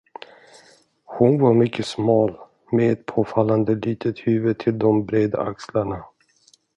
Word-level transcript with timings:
Hon 1.05 1.41
var 1.41 1.53
mycket 1.53 1.85
smal 1.85 2.37
med 2.71 2.91
ett 2.91 3.05
påfallande 3.05 3.75
litet 3.75 4.19
huvud 4.19 4.59
till 4.59 4.79
de 4.79 5.05
breda 5.05 5.41
axlarna. 5.41 6.03